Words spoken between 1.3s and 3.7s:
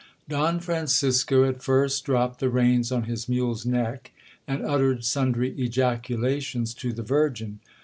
at first dropt the reins on his mule's